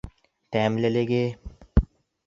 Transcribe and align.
Тәмлелеге! 0.55 1.23